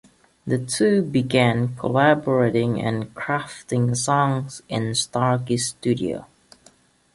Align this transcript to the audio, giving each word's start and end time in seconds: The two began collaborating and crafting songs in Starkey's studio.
The 0.47 0.57
two 0.57 1.03
began 1.03 1.75
collaborating 1.75 2.81
and 2.81 3.13
crafting 3.13 3.95
songs 3.95 4.63
in 4.67 4.95
Starkey's 4.95 5.67
studio. 5.67 6.25